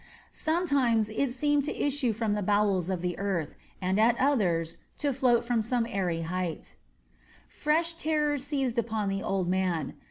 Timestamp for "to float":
4.97-5.45